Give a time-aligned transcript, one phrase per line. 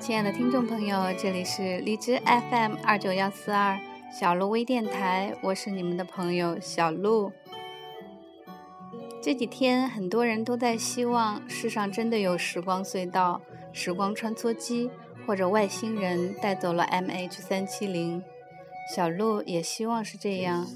[0.00, 3.78] 亲爱的听众朋友，这里是荔枝 FM 二九幺四二
[4.10, 7.30] 小鹿微电台，我是你们的朋友小鹿。
[9.20, 14.90] 这几天，很多人都在希望世上真的有时光隧道、时光穿梭机，
[15.26, 18.22] 或者外星人带走了 MH 三七零。
[18.94, 20.66] 小鹿也希望是这样。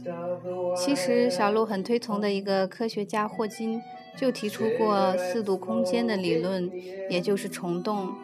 [0.77, 3.81] 其实，小鹿很推崇的一个科学家霍金
[4.17, 6.71] 就提出过四度空间的理论，
[7.09, 8.15] 也就是虫洞。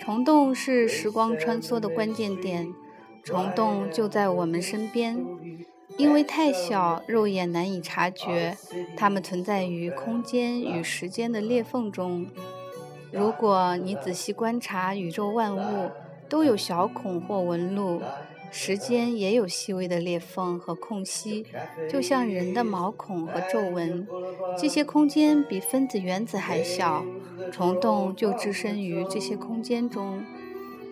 [0.00, 2.72] 虫洞是时光穿梭的关键点，
[3.22, 5.24] 虫洞就在我们身边。
[5.96, 8.56] 因为太小，肉眼难以察觉，
[8.96, 12.26] 它们存在于空间与时间的裂缝中。
[13.10, 15.90] 如果你仔细观察宇宙万物，
[16.28, 18.02] 都有小孔或纹路，
[18.50, 21.46] 时间也有细微的裂缝和空隙，
[21.88, 24.06] 就像人的毛孔和皱纹。
[24.56, 27.04] 这些空间比分子原子还小，
[27.52, 30.24] 虫洞就置身于这些空间中。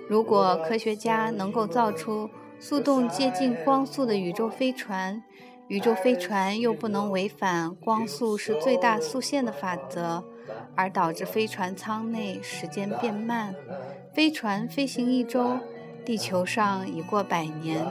[0.08, 5.22] 如果科学家能够造出，速度接近光速的宇宙飞船，
[5.68, 10.24] 宇宙飞船又不能违反光速是最大速限的法则，
[10.74, 13.54] 而导致飞船舱内时间变慢。
[14.14, 15.58] 飞船飞行一周，
[16.06, 17.84] 地球上已过百年，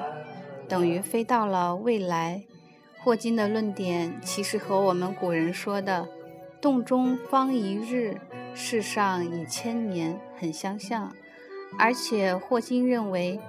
[0.70, 2.44] 等于飞到了未来。
[3.04, 6.08] 霍金的论点其实和我们古人说的
[6.62, 8.18] “洞中方一日，
[8.54, 11.14] 世上已千年”很相像，
[11.78, 13.40] 而且霍金认为。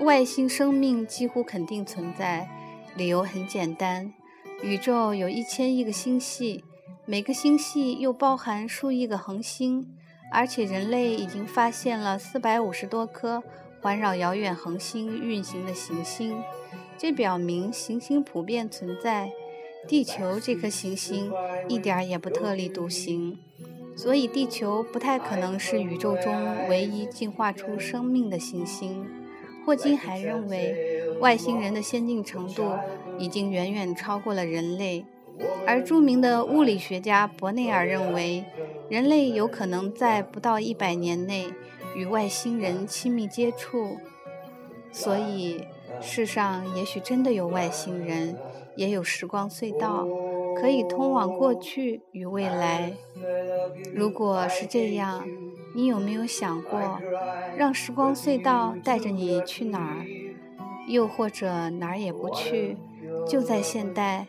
[0.00, 2.48] 外星生命几乎肯定存在，
[2.96, 4.12] 理由很简单：
[4.60, 6.64] 宇宙有一千亿个星系，
[7.04, 9.86] 每个星系又包含数亿个恒星，
[10.32, 13.44] 而且人类已经发现了四百五十多颗
[13.82, 16.40] 环绕遥远恒星运行的行星，
[16.96, 19.32] 这表明行星普遍存在。
[19.88, 21.32] 地球这颗行星
[21.68, 23.36] 一点也不特立独行，
[23.96, 29.04] 所以地球不太可能是宇宙中唯一进化出生命的行星。
[29.66, 30.76] 霍金还认为，
[31.18, 32.72] 外星人的先进程度
[33.18, 35.04] 已经远远超过了人类，
[35.66, 38.44] 而著名的物理学家伯内尔认为，
[38.88, 41.48] 人类有可能在不到一百年内
[41.94, 43.98] 与外星人亲密接触。
[44.90, 45.66] 所以，
[46.00, 48.36] 世上也许真的有外星人，
[48.76, 50.06] 也有时光隧道，
[50.60, 52.92] 可以通往过去与未来。
[53.94, 55.26] 如果是这样，
[55.74, 57.00] 你有没有想过，
[57.56, 60.06] 让时光隧道带着你去哪儿？
[60.88, 62.76] 又或者哪儿也不去，
[63.26, 64.26] 就在现代，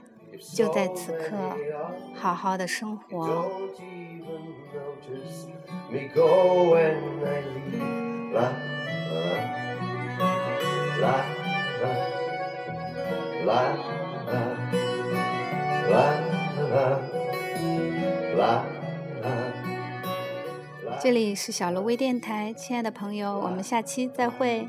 [0.55, 1.35] 就在此刻，
[2.15, 3.51] 好好的生活。
[21.01, 24.67] 这里是小鹿微电台，亲爱的朋友，我们下期再会。